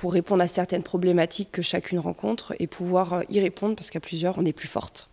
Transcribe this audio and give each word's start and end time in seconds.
pour 0.00 0.14
répondre 0.14 0.42
à 0.42 0.48
certaines 0.48 0.82
problématiques 0.82 1.52
que 1.52 1.60
chacune 1.60 1.98
rencontre 1.98 2.54
et 2.58 2.66
pouvoir 2.66 3.12
euh, 3.12 3.22
y 3.28 3.38
répondre 3.38 3.76
parce 3.76 3.90
qu'à 3.90 4.00
plusieurs, 4.00 4.38
on 4.38 4.46
est 4.46 4.54
plus 4.54 4.66
forte. 4.66 5.10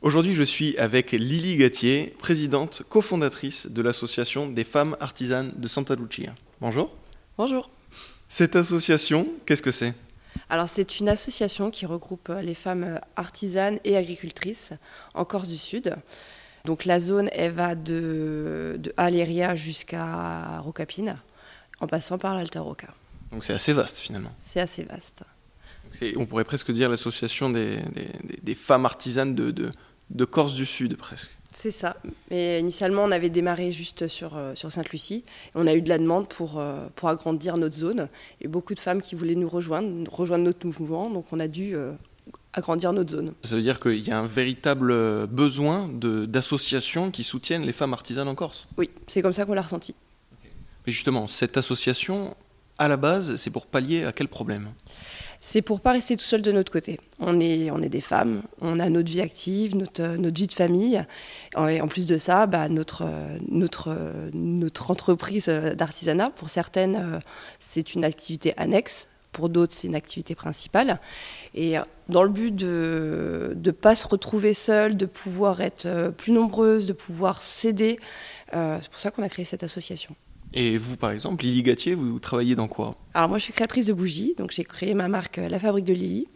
Aujourd'hui, 0.00 0.34
je 0.34 0.42
suis 0.42 0.76
avec 0.76 1.12
Lily 1.12 1.58
Gatier, 1.58 2.12
présidente 2.18 2.82
cofondatrice 2.88 3.68
de 3.68 3.80
l'association 3.80 4.48
des 4.48 4.64
femmes 4.64 4.96
artisanes 4.98 5.52
de 5.54 5.68
Santa 5.68 5.94
Lucia. 5.94 6.34
Bonjour. 6.60 6.90
Bonjour. 7.38 7.70
Cette 8.28 8.56
association, 8.56 9.28
qu'est-ce 9.46 9.62
que 9.62 9.70
c'est? 9.70 9.94
Alors, 10.50 10.68
c'est 10.68 10.98
une 10.98 11.08
association 11.08 11.70
qui 11.70 11.86
regroupe 11.86 12.28
euh, 12.30 12.42
les 12.42 12.54
femmes 12.54 12.98
artisanes 13.14 13.78
et 13.84 13.96
agricultrices 13.96 14.72
en 15.14 15.24
Corse 15.24 15.48
du 15.48 15.58
Sud. 15.58 15.94
Donc, 16.64 16.86
la 16.86 16.98
zone, 16.98 17.28
elle 17.30 17.52
va 17.52 17.76
de, 17.76 18.78
de 18.80 18.92
Aléria 18.96 19.54
jusqu'à 19.54 20.58
Rocapine, 20.58 21.18
en 21.78 21.86
passant 21.86 22.18
par 22.18 22.34
l'Alta 22.34 22.62
Roca. 22.62 22.88
Donc, 23.32 23.44
c'est 23.44 23.54
assez 23.54 23.72
vaste 23.72 23.98
finalement. 23.98 24.32
C'est 24.38 24.60
assez 24.60 24.84
vaste. 24.84 25.22
on 26.16 26.26
pourrait 26.26 26.44
presque 26.44 26.70
dire 26.70 26.88
l'association 26.88 27.50
des, 27.50 27.78
des, 28.42 28.54
femmes 28.54 28.84
artisanes 28.84 29.34
de, 29.34 29.50
de, 29.50 29.70
de 30.10 30.24
Corse 30.24 30.54
du 30.54 30.66
Sud, 30.66 30.96
presque. 30.96 31.30
C'est 31.54 31.70
ça. 31.70 31.96
Mais 32.30 32.60
initialement, 32.60 33.04
on 33.04 33.10
avait 33.10 33.28
démarré 33.28 33.72
juste 33.72 34.08
sur, 34.08 34.36
euh, 34.36 34.54
sur 34.54 34.72
Sainte-Lucie. 34.72 35.24
On 35.54 35.66
a 35.66 35.74
eu 35.74 35.82
de 35.82 35.88
la 35.88 35.98
demande 35.98 36.28
pour, 36.28 36.58
euh, 36.58 36.86
pour 36.96 37.08
agrandir 37.08 37.56
notre 37.56 37.76
zone. 37.76 38.08
Et 38.40 38.48
beaucoup 38.48 38.74
de 38.74 38.80
femmes 38.80 39.02
qui 39.02 39.14
voulaient 39.14 39.34
nous 39.34 39.48
rejoindre, 39.48 40.10
rejoindre 40.10 40.44
notre 40.44 40.66
mouvement. 40.66 41.10
Donc 41.10 41.26
on 41.32 41.40
a 41.40 41.48
dû 41.48 41.76
euh, 41.76 41.92
agrandir 42.54 42.92
notre 42.92 43.10
zone. 43.10 43.32
Ça 43.44 43.56
veut 43.56 43.62
dire 43.62 43.80
qu'il 43.80 44.06
y 44.06 44.10
a 44.10 44.18
un 44.18 44.26
véritable 44.26 45.26
besoin 45.26 45.88
d'associations 45.88 47.10
qui 47.10 47.22
soutiennent 47.22 47.64
les 47.64 47.72
femmes 47.72 47.92
artisanes 47.92 48.28
en 48.28 48.34
Corse? 48.34 48.66
Oui, 48.78 48.90
c'est 49.06 49.22
comme 49.22 49.32
ça 49.32 49.44
qu'on 49.44 49.54
l'a 49.54 49.62
ressenti. 49.62 49.94
Mais 50.86 50.92
justement, 50.92 51.28
cette 51.28 51.56
association, 51.56 52.34
à 52.82 52.88
la 52.88 52.96
base, 52.96 53.36
c'est 53.36 53.50
pour 53.50 53.66
pallier 53.66 54.04
à 54.04 54.12
quel 54.12 54.26
problème? 54.26 54.70
C'est 55.38 55.62
pour 55.62 55.80
pas 55.80 55.92
rester 55.92 56.16
tout 56.16 56.24
seul 56.24 56.42
de 56.42 56.50
notre 56.50 56.72
côté. 56.72 56.98
On 57.20 57.38
est, 57.38 57.70
on 57.70 57.80
est 57.80 57.88
des 57.88 58.00
femmes, 58.00 58.42
on 58.60 58.80
a 58.80 58.88
notre 58.88 59.08
vie 59.08 59.20
active, 59.20 59.76
notre, 59.76 60.02
notre 60.16 60.36
vie 60.36 60.48
de 60.48 60.52
famille. 60.52 61.04
Et 61.68 61.80
en 61.80 61.86
plus 61.86 62.06
de 62.06 62.18
ça, 62.18 62.46
bah, 62.46 62.68
notre, 62.68 63.04
notre, 63.48 63.96
notre 64.34 64.90
entreprise 64.90 65.46
d'artisanat, 65.46 66.30
pour 66.30 66.48
certaines, 66.48 67.20
c'est 67.60 67.94
une 67.94 68.04
activité 68.04 68.52
annexe. 68.56 69.06
Pour 69.30 69.48
d'autres, 69.48 69.74
c'est 69.74 69.86
une 69.86 69.94
activité 69.94 70.34
principale. 70.34 71.00
Et 71.54 71.76
dans 72.08 72.22
le 72.24 72.28
but 72.28 72.54
de 72.54 73.56
ne 73.64 73.70
pas 73.70 73.94
se 73.94 74.06
retrouver 74.06 74.54
seule, 74.54 74.96
de 74.96 75.06
pouvoir 75.06 75.60
être 75.60 76.12
plus 76.16 76.32
nombreuse, 76.32 76.86
de 76.86 76.92
pouvoir 76.92 77.42
s'aider, 77.42 77.98
euh, 78.54 78.78
c'est 78.80 78.90
pour 78.90 79.00
ça 79.00 79.10
qu'on 79.10 79.22
a 79.22 79.28
créé 79.28 79.44
cette 79.44 79.62
association. 79.62 80.14
Et 80.54 80.76
vous, 80.76 80.96
par 80.96 81.10
exemple, 81.10 81.44
Lily 81.44 81.62
Gatier, 81.62 81.94
vous 81.94 82.18
travaillez 82.18 82.54
dans 82.54 82.68
quoi? 82.68 82.94
Alors 83.14 83.28
moi, 83.28 83.38
je 83.38 83.44
suis 83.44 83.52
créatrice 83.52 83.86
de 83.86 83.92
bougies, 83.92 84.34
donc 84.36 84.50
j'ai 84.50 84.64
créé 84.64 84.94
ma 84.94 85.08
marque 85.08 85.38
euh, 85.38 85.48
La 85.48 85.58
Fabrique 85.58 85.84
de 85.84 85.94
Lily. 85.94 86.28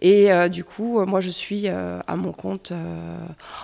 Et 0.00 0.32
euh, 0.32 0.48
du 0.48 0.62
coup, 0.62 1.00
euh, 1.00 1.06
moi, 1.06 1.20
je 1.20 1.30
suis 1.30 1.66
à 1.68 2.16
mon 2.16 2.32
compte 2.32 2.72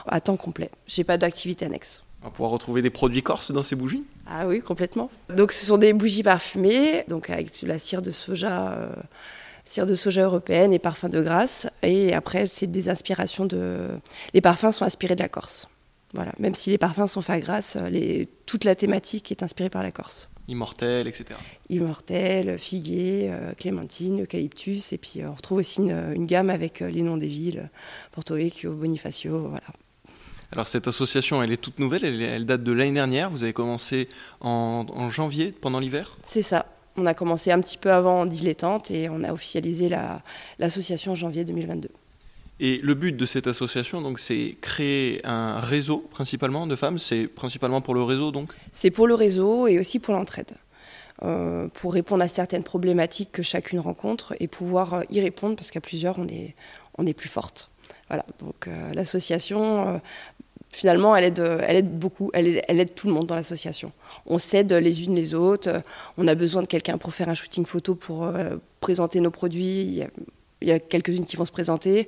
à 0.06 0.20
temps 0.20 0.36
complet. 0.36 0.70
J'ai 0.86 1.04
pas 1.04 1.16
d'activité 1.16 1.64
annexe. 1.66 2.02
On 2.22 2.26
va 2.26 2.30
pouvoir 2.30 2.50
retrouver 2.50 2.82
des 2.82 2.90
produits 2.90 3.22
corses 3.22 3.52
dans 3.52 3.62
ces 3.62 3.76
bougies? 3.76 4.04
Ah 4.26 4.48
oui, 4.48 4.60
complètement. 4.60 5.10
Donc 5.28 5.52
ce 5.52 5.66
sont 5.66 5.78
des 5.78 5.92
bougies 5.92 6.22
parfumées, 6.22 7.04
donc 7.06 7.28
avec 7.28 7.60
la 7.62 7.78
cire 7.78 8.00
de 8.00 8.10
soja, 8.10 8.88
cire 9.66 9.84
de 9.84 9.94
soja 9.94 10.24
européenne 10.24 10.72
et 10.72 10.78
parfum 10.78 11.10
de 11.10 11.22
grâce. 11.22 11.68
Et 11.82 12.14
après, 12.14 12.46
c'est 12.46 12.66
des 12.66 12.88
inspirations 12.88 13.44
de. 13.44 13.88
Les 14.32 14.40
parfums 14.40 14.72
sont 14.72 14.86
inspirés 14.86 15.14
de 15.16 15.22
la 15.22 15.28
Corse. 15.28 15.68
Voilà, 16.14 16.32
même 16.38 16.54
si 16.54 16.70
les 16.70 16.78
parfums 16.78 17.08
sont 17.08 17.22
faits 17.22 17.42
grâce, 17.42 17.76
les, 17.76 18.28
toute 18.46 18.64
la 18.64 18.76
thématique 18.76 19.32
est 19.32 19.42
inspirée 19.42 19.70
par 19.70 19.82
la 19.82 19.90
Corse. 19.90 20.28
Immortel, 20.46 21.08
etc. 21.08 21.40
Immortel, 21.70 22.58
figuier, 22.58 23.30
euh, 23.30 23.52
clémentine, 23.54 24.22
eucalyptus, 24.22 24.92
et 24.92 24.98
puis 24.98 25.20
euh, 25.22 25.30
on 25.30 25.34
retrouve 25.34 25.58
aussi 25.58 25.80
une, 25.80 26.26
gamme 26.26 26.50
avec 26.50 26.82
euh, 26.82 26.90
les 26.90 27.02
noms 27.02 27.16
des 27.16 27.28
villes, 27.28 27.70
Porto 28.12 28.36
Vecchio, 28.36 28.74
Bonifacio, 28.74 29.48
voilà. 29.48 29.66
Alors 30.52 30.68
cette 30.68 30.86
association, 30.86 31.42
elle 31.42 31.50
est 31.50 31.56
toute 31.56 31.80
nouvelle, 31.80 32.04
elle, 32.04 32.46
date 32.46 32.62
de 32.62 32.72
l'année 32.72 32.92
dernière, 32.92 33.30
vous 33.30 33.42
avez 33.42 33.52
commencé 33.52 34.08
en, 34.40 34.86
en 34.88 35.10
janvier, 35.10 35.50
pendant 35.50 35.80
l'hiver? 35.80 36.16
C'est 36.22 36.42
ça, 36.42 36.66
on 36.96 37.06
a 37.06 37.14
commencé 37.14 37.50
un 37.50 37.60
petit 37.60 37.78
peu 37.78 37.90
avant 37.90 38.20
en 38.20 38.26
dilettante 38.26 38.90
et 38.90 39.08
on 39.08 39.24
a 39.24 39.32
officialisé 39.32 39.90
l'association 40.58 41.12
en 41.12 41.16
janvier 41.16 41.44
2022. 41.44 41.88
Et 42.60 42.78
le 42.78 42.94
but 42.94 43.16
de 43.16 43.26
cette 43.26 43.48
association, 43.48 44.00
donc, 44.00 44.20
c'est 44.20 44.56
créer 44.60 45.20
un 45.26 45.58
réseau 45.58 45.98
principalement 45.98 46.66
de 46.66 46.76
femmes. 46.76 46.98
C'est 46.98 47.26
principalement 47.26 47.80
pour 47.80 47.94
le 47.94 48.02
réseau, 48.02 48.30
donc? 48.30 48.52
C'est 48.70 48.90
pour 48.90 49.06
le 49.06 49.14
réseau 49.14 49.66
et 49.66 49.78
aussi 49.78 49.98
pour 49.98 50.14
l'entraide, 50.14 50.52
euh, 51.22 51.66
pour 51.74 51.94
répondre 51.94 52.22
à 52.22 52.28
certaines 52.28 52.62
problématiques 52.62 53.32
que 53.32 53.42
chacune 53.42 53.80
rencontre 53.80 54.34
et 54.38 54.46
pouvoir 54.46 54.94
euh, 54.94 55.02
y 55.10 55.20
répondre 55.20 55.56
parce 55.56 55.70
qu'à 55.70 55.80
plusieurs 55.80 56.18
on 56.18 56.28
est 56.28 56.54
on 56.96 57.06
est 57.06 57.12
plus 57.12 57.28
forte. 57.28 57.70
Voilà. 58.08 58.24
Donc 58.38 58.68
euh, 58.68 58.92
l'association. 58.94 60.00
Finalement, 60.70 61.14
elle 61.14 61.22
aide, 61.22 61.38
elle 61.38 61.76
aide 61.76 61.98
beaucoup, 62.00 62.32
elle 62.34 62.48
aide, 62.48 62.64
elle 62.66 62.80
aide 62.80 62.96
tout 62.96 63.06
le 63.06 63.12
monde 63.12 63.28
dans 63.28 63.36
l'association. 63.36 63.92
On 64.26 64.38
s'aide 64.38 64.72
les 64.72 65.04
unes 65.04 65.14
les 65.14 65.32
autres. 65.32 65.82
On 66.18 66.26
a 66.26 66.34
besoin 66.34 66.62
de 66.62 66.66
quelqu'un 66.66 66.98
pour 66.98 67.14
faire 67.14 67.28
un 67.28 67.34
shooting 67.34 67.64
photo, 67.64 67.94
pour 67.94 68.28
présenter 68.80 69.20
nos 69.20 69.30
produits 69.30 70.02
il 70.64 70.68
y 70.68 70.72
a 70.72 70.80
quelques-unes 70.80 71.26
qui 71.26 71.36
vont 71.36 71.44
se 71.44 71.52
présenter. 71.52 72.06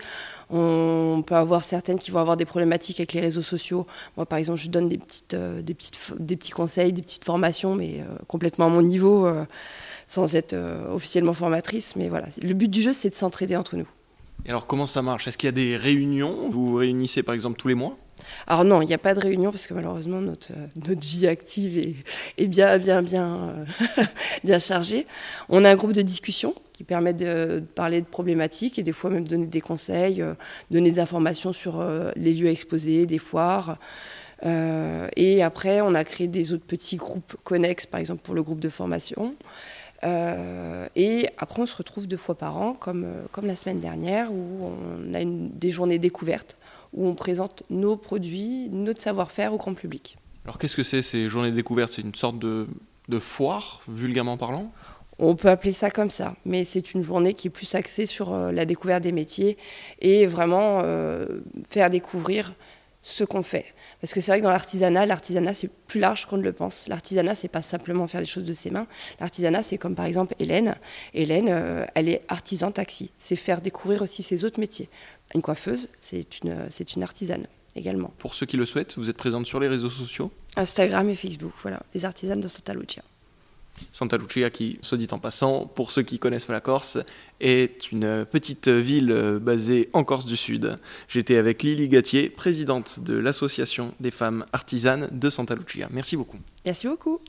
On 0.50 1.22
peut 1.24 1.34
avoir 1.34 1.62
certaines 1.62 1.98
qui 1.98 2.10
vont 2.10 2.20
avoir 2.20 2.38
des 2.38 2.46
problématiques 2.46 3.00
avec 3.00 3.12
les 3.12 3.20
réseaux 3.20 3.42
sociaux. 3.42 3.86
Moi, 4.16 4.24
par 4.24 4.38
exemple, 4.38 4.58
je 4.58 4.70
donne 4.70 4.88
des, 4.88 4.96
petites, 4.96 5.34
euh, 5.34 5.60
des, 5.60 5.74
petites, 5.74 5.98
des 6.18 6.36
petits 6.36 6.52
conseils, 6.52 6.92
des 6.92 7.02
petites 7.02 7.24
formations, 7.24 7.74
mais 7.74 8.00
euh, 8.00 8.16
complètement 8.26 8.66
à 8.66 8.68
mon 8.70 8.80
niveau, 8.80 9.26
euh, 9.26 9.44
sans 10.06 10.34
être 10.36 10.56
officiellement 10.90 11.34
formatrice. 11.34 11.96
Mais 11.96 12.08
voilà, 12.08 12.28
le 12.42 12.54
but 12.54 12.68
du 12.68 12.80
jeu, 12.80 12.94
c'est 12.94 13.10
de 13.10 13.14
s'entraider 13.14 13.56
entre 13.56 13.76
nous. 13.76 13.88
Et 14.46 14.50
alors, 14.50 14.66
comment 14.66 14.86
ça 14.86 15.02
marche? 15.02 15.28
Est-ce 15.28 15.36
qu'il 15.36 15.48
y 15.48 15.50
a 15.50 15.52
des 15.52 15.76
réunions? 15.76 16.48
Vous 16.50 16.70
vous 16.70 16.76
réunissez, 16.76 17.22
par 17.22 17.34
exemple, 17.34 17.58
tous 17.58 17.68
les 17.68 17.74
mois? 17.74 17.98
Alors 18.46 18.64
non, 18.64 18.80
il 18.80 18.86
n'y 18.86 18.94
a 18.94 18.98
pas 18.98 19.12
de 19.12 19.20
réunion 19.20 19.50
parce 19.50 19.66
que 19.66 19.74
malheureusement 19.74 20.22
notre, 20.22 20.52
notre 20.88 21.06
vie 21.06 21.26
active 21.26 21.76
est, 21.76 21.96
est 22.38 22.46
bien, 22.46 22.78
bien, 22.78 23.02
bien, 23.02 23.54
bien 24.44 24.58
chargée. 24.58 25.06
On 25.50 25.66
a 25.66 25.70
un 25.70 25.76
groupe 25.76 25.92
de 25.92 26.00
discussion 26.00 26.54
qui 26.76 26.84
permet 26.84 27.14
de 27.14 27.64
parler 27.74 28.02
de 28.02 28.06
problématiques 28.06 28.78
et 28.78 28.82
des 28.82 28.92
fois 28.92 29.08
même 29.08 29.26
donner 29.26 29.46
des 29.46 29.62
conseils, 29.62 30.20
euh, 30.20 30.34
donner 30.70 30.90
des 30.90 31.00
informations 31.00 31.54
sur 31.54 31.80
euh, 31.80 32.10
les 32.16 32.34
lieux 32.34 32.50
exposés, 32.50 33.06
des 33.06 33.16
foires. 33.16 33.78
Euh, 34.44 35.08
et 35.16 35.42
après, 35.42 35.80
on 35.80 35.94
a 35.94 36.04
créé 36.04 36.28
des 36.28 36.52
autres 36.52 36.66
petits 36.66 36.96
groupes 36.96 37.34
connexes, 37.44 37.86
par 37.86 37.98
exemple 37.98 38.20
pour 38.22 38.34
le 38.34 38.42
groupe 38.42 38.60
de 38.60 38.68
formation. 38.68 39.34
et 40.04 41.26
après, 41.38 41.62
on 41.62 41.66
se 41.66 41.76
retrouve 41.76 42.06
deux 42.06 42.18
fois 42.18 42.34
par 42.34 42.58
an, 42.58 42.74
comme, 42.74 43.06
comme 43.32 43.46
la 43.46 43.56
semaine 43.56 43.80
dernière, 43.80 44.30
où 44.30 44.70
on 45.08 45.14
a 45.14 45.24
des 45.24 45.70
journées 45.70 45.98
découvertes 45.98 46.58
où 46.92 47.06
on 47.06 47.14
présente 47.14 47.62
nos 47.68 47.96
produits, 47.96 48.68
notre 48.70 49.02
savoir-faire 49.02 49.52
au 49.52 49.56
grand 49.56 49.74
public. 49.74 50.16
Alors 50.44 50.58
qu'est-ce 50.58 50.76
que 50.76 50.84
c'est 50.84 51.02
ces 51.02 51.28
journées 51.28 51.50
découvertes? 51.50 51.92
C'est 51.92 52.02
une 52.02 52.14
sorte 52.14 52.38
de 52.38 52.66
foire, 53.18 53.80
vulgairement 53.88 54.36
parlant? 54.36 54.72
On 55.18 55.34
peut 55.34 55.48
appeler 55.48 55.72
ça 55.72 55.90
comme 55.90 56.10
ça, 56.10 56.36
mais 56.44 56.64
c'est 56.64 56.92
une 56.92 57.02
journée 57.02 57.34
qui 57.34 57.48
est 57.48 57.50
plus 57.50 57.74
axée 57.74 58.06
sur 58.06 58.32
euh, 58.32 58.52
la 58.52 58.66
découverte 58.66 59.02
des 59.02 59.12
métiers 59.12 59.56
et 60.00 60.26
vraiment 60.26 60.80
euh, 60.84 61.26
faire 61.68 61.88
découvrir 61.90 62.54
ce 63.02 63.24
qu'on 63.24 63.42
fait. 63.42 63.72
Parce 64.00 64.12
que 64.12 64.20
c'est 64.20 64.32
vrai 64.32 64.40
que 64.40 64.44
dans 64.44 64.50
l'artisanat, 64.50 65.06
l'artisanat 65.06 65.54
c'est 65.54 65.70
plus 65.70 66.00
large 66.00 66.26
qu'on 66.26 66.36
ne 66.36 66.42
le 66.42 66.52
pense. 66.52 66.86
L'artisanat 66.88 67.34
c'est 67.34 67.48
pas 67.48 67.62
simplement 67.62 68.06
faire 68.06 68.20
les 68.20 68.26
choses 68.26 68.44
de 68.44 68.52
ses 68.52 68.70
mains. 68.70 68.86
L'artisanat 69.20 69.62
c'est 69.62 69.78
comme 69.78 69.94
par 69.94 70.06
exemple 70.06 70.34
Hélène. 70.38 70.74
Hélène, 71.14 71.48
euh, 71.48 71.86
elle 71.94 72.08
est 72.08 72.20
artisan 72.28 72.70
taxi. 72.72 73.12
C'est 73.18 73.36
faire 73.36 73.60
découvrir 73.60 74.02
aussi 74.02 74.22
ses 74.22 74.44
autres 74.44 74.60
métiers. 74.60 74.88
Une 75.34 75.42
coiffeuse, 75.42 75.88
c'est 76.00 76.42
une, 76.42 76.66
c'est 76.68 76.94
une 76.94 77.02
artisane 77.02 77.46
également. 77.74 78.12
Pour 78.18 78.34
ceux 78.34 78.46
qui 78.46 78.56
le 78.56 78.66
souhaitent, 78.66 78.96
vous 78.96 79.08
êtes 79.08 79.16
présente 79.16 79.46
sur 79.46 79.60
les 79.60 79.68
réseaux 79.68 79.90
sociaux? 79.90 80.30
Instagram 80.56 81.08
et 81.08 81.16
Facebook, 81.16 81.52
voilà, 81.62 81.80
les 81.94 82.04
artisanes 82.04 82.40
de 82.40 82.48
Santa 82.48 82.74
Lucia. 82.74 83.02
Santa 83.92 84.16
Lucia, 84.16 84.50
qui, 84.50 84.78
soit 84.82 84.98
dit 84.98 85.08
en 85.10 85.18
passant, 85.18 85.66
pour 85.66 85.90
ceux 85.90 86.02
qui 86.02 86.18
connaissent 86.18 86.48
la 86.48 86.60
Corse, 86.60 86.98
est 87.40 87.92
une 87.92 88.24
petite 88.24 88.68
ville 88.68 89.38
basée 89.40 89.90
en 89.92 90.04
Corse 90.04 90.26
du 90.26 90.36
Sud. 90.36 90.78
J'étais 91.08 91.36
avec 91.36 91.62
Lily 91.62 91.88
Gatier, 91.88 92.28
présidente 92.28 93.00
de 93.00 93.14
l'association 93.14 93.94
des 94.00 94.10
femmes 94.10 94.46
artisanes 94.52 95.08
de 95.12 95.30
Santa 95.30 95.54
Lucia. 95.54 95.88
Merci 95.90 96.16
beaucoup. 96.16 96.38
Merci 96.64 96.88
beaucoup. 96.88 97.20